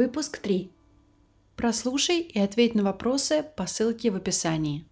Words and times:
Выпуск 0.00 0.38
3. 0.38 0.72
Прослушай 1.56 2.20
и 2.20 2.40
ответь 2.40 2.74
на 2.74 2.82
вопросы 2.82 3.44
по 3.54 3.66
ссылке 3.66 4.10
в 4.10 4.16
описании. 4.16 4.86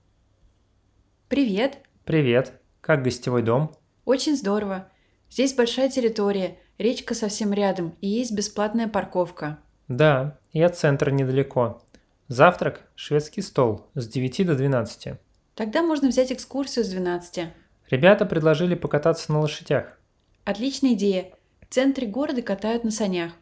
Привет! 1.28 1.78
Привет. 2.04 2.60
Как 2.82 3.02
гостевой 3.02 3.40
дом? 3.40 3.74
Очень 4.04 4.36
здорово. 4.36 4.92
Здесь 5.30 5.54
большая 5.54 5.88
территория, 5.88 6.58
речка 6.76 7.14
совсем 7.14 7.54
рядом 7.54 7.96
и 8.02 8.06
есть 8.06 8.32
бесплатная 8.32 8.86
парковка. 8.86 9.60
Да, 9.88 10.38
и 10.52 10.60
от 10.60 10.76
центра 10.76 11.10
недалеко. 11.10 11.82
Завтрак– 12.26 12.86
шведский 12.94 13.40
стол 13.40 13.86
с 13.94 14.06
9 14.06 14.46
до 14.46 14.56
12. 14.56 15.14
Тогда 15.54 15.82
можно 15.82 16.08
взять 16.08 16.32
экскурсию 16.32 16.84
с 16.84 16.88
12. 16.88 17.48
Ребята 17.88 18.26
предложили 18.26 18.74
покататься 18.74 19.32
на 19.32 19.40
лошадях. 19.40 19.98
Отличная 20.44 20.92
идея. 20.92 21.32
В 21.62 21.72
центре 21.72 22.06
города 22.06 22.42
катают 22.42 22.84
на 22.84 22.90
санях. 22.90 23.32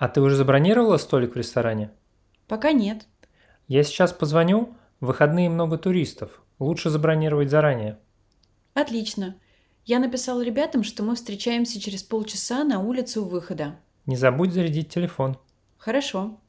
А 0.00 0.08
ты 0.08 0.22
уже 0.22 0.34
забронировала 0.34 0.96
столик 0.96 1.34
в 1.34 1.36
ресторане? 1.36 1.90
Пока 2.48 2.72
нет. 2.72 3.06
Я 3.68 3.84
сейчас 3.84 4.14
позвоню. 4.14 4.74
В 4.98 5.08
выходные 5.08 5.50
много 5.50 5.76
туристов. 5.76 6.40
Лучше 6.58 6.88
забронировать 6.88 7.50
заранее. 7.50 7.98
Отлично. 8.72 9.36
Я 9.84 9.98
написал 9.98 10.40
ребятам, 10.40 10.84
что 10.84 11.02
мы 11.02 11.16
встречаемся 11.16 11.78
через 11.78 12.02
полчаса 12.02 12.64
на 12.64 12.80
улице 12.80 13.20
у 13.20 13.24
выхода. 13.24 13.78
Не 14.06 14.16
забудь 14.16 14.54
зарядить 14.54 14.88
телефон. 14.88 15.36
Хорошо. 15.76 16.40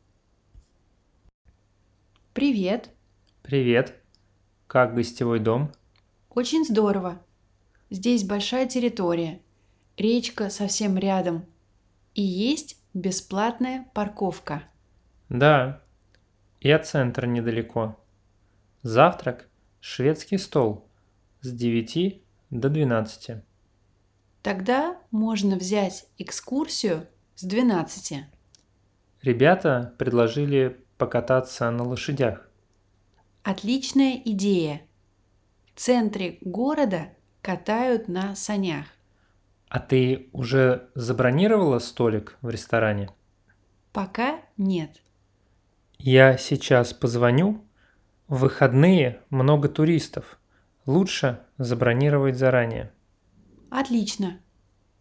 Привет. 2.33 2.89
Привет. 3.41 4.01
Как 4.65 4.95
гостевой 4.95 5.39
дом? 5.39 5.73
Очень 6.29 6.63
здорово. 6.63 7.21
Здесь 7.89 8.23
большая 8.23 8.65
территория. 8.65 9.41
Речка 9.97 10.49
совсем 10.49 10.97
рядом. 10.97 11.45
И 12.15 12.21
есть 12.21 12.80
бесплатная 12.93 13.85
парковка. 13.93 14.63
Да. 15.29 15.81
И 16.59 16.69
от 16.69 16.85
центра 16.85 17.25
недалеко. 17.25 17.97
Завтрак– 18.83 19.47
шведский 19.79 20.37
стол 20.37 20.87
с 21.41 21.51
9 21.51 22.23
до 22.49 22.69
12. 22.69 23.43
Тогда 24.41 24.97
можно 25.11 25.55
взять 25.55 26.07
экскурсию 26.17 27.07
с 27.35 27.43
12. 27.43 28.25
Ребята 29.21 29.93
предложили 29.97 30.83
покататься 30.97 31.69
на 31.71 31.83
лошадях. 31.83 32.49
Отличная 33.43 34.21
идея. 34.25 34.81
В 35.73 35.79
центре 35.79 36.37
города 36.41 37.09
катают 37.41 38.07
на 38.07 38.35
санях. 38.35 38.85
А 39.71 39.79
ты 39.79 40.27
уже 40.33 40.89
забронировала 40.95 41.79
столик 41.79 42.37
в 42.41 42.49
ресторане? 42.49 43.09
Пока 43.93 44.41
нет. 44.57 45.01
Я 45.97 46.37
сейчас 46.37 46.91
позвоню. 46.93 47.63
В 48.27 48.39
выходные 48.39 49.21
много 49.29 49.69
туристов. 49.69 50.39
Лучше 50.85 51.39
забронировать 51.57 52.37
заранее. 52.37 52.91
Отлично. 53.69 54.41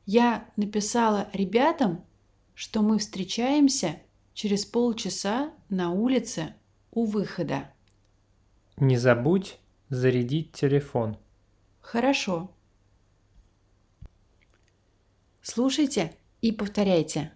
Я 0.07 0.45
написала 0.55 1.27
ребятам, 1.33 2.05
что 2.55 2.83
мы 2.83 2.99
встречаемся 2.99 3.97
через 4.35 4.65
полчаса 4.67 5.51
на 5.69 5.91
улице 5.91 6.55
у 6.93 7.07
выхода. 7.07 7.73
Не 8.77 8.99
забудь 8.99 9.59
зарядить 9.89 10.53
телефон. 10.53 11.17
Хорошо. 11.81 12.53
Слушайте 15.53 16.17
и 16.43 16.53
повторяйте. 16.53 17.33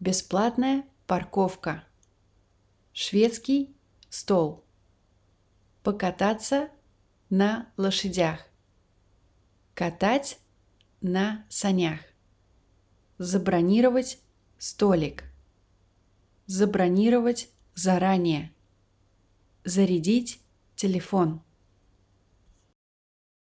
Бесплатная 0.00 0.84
парковка. 1.06 1.82
Шведский 2.92 3.74
стол. 4.10 4.62
Покататься 5.82 6.68
на 7.30 7.72
лошадях. 7.78 8.46
Катать 9.72 10.38
на 11.00 11.46
санях. 11.48 12.00
Забронировать 13.16 14.18
столик. 14.58 15.24
Забронировать 16.44 17.48
заранее. 17.74 18.52
Зарядить 19.64 20.42
телефон. 20.74 21.40